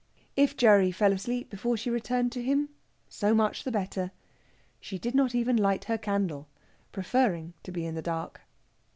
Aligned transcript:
If 0.35 0.57
Gerry 0.57 0.91
fell 0.91 1.13
asleep 1.13 1.51
before 1.51 1.77
she 1.77 1.91
returned 1.91 2.31
to 2.31 2.41
him 2.41 2.69
so 3.07 3.35
much 3.35 3.63
the 3.63 3.71
better! 3.71 4.09
She 4.79 4.97
did 4.97 5.13
not 5.13 5.35
even 5.35 5.55
light 5.55 5.83
her 5.83 5.97
candle, 5.99 6.47
preferring 6.91 7.53
to 7.61 7.71
be 7.71 7.85
in 7.85 7.93
the 7.93 8.01
dark. 8.01 8.41